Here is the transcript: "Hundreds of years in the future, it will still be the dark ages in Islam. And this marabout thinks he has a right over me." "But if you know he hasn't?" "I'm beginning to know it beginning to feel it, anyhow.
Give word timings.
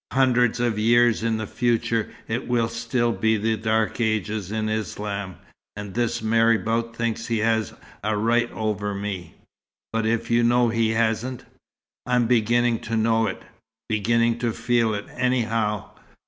"Hundreds 0.13 0.59
of 0.59 0.79
years 0.79 1.21
in 1.21 1.37
the 1.37 1.45
future, 1.45 2.09
it 2.27 2.47
will 2.47 2.67
still 2.67 3.11
be 3.11 3.37
the 3.37 3.55
dark 3.55 3.99
ages 4.01 4.51
in 4.51 4.67
Islam. 4.67 5.35
And 5.75 5.93
this 5.93 6.23
marabout 6.23 6.95
thinks 6.95 7.27
he 7.27 7.37
has 7.37 7.75
a 8.03 8.17
right 8.17 8.51
over 8.51 8.95
me." 8.95 9.35
"But 9.93 10.07
if 10.07 10.31
you 10.31 10.41
know 10.41 10.69
he 10.69 10.89
hasn't?" 10.93 11.45
"I'm 12.07 12.25
beginning 12.25 12.79
to 12.79 12.97
know 12.97 13.27
it 13.27 13.43
beginning 13.87 14.39
to 14.39 14.53
feel 14.53 14.95
it, 14.95 15.05
anyhow. 15.15 15.91